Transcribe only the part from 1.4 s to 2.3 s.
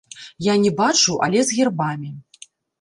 з гербамі.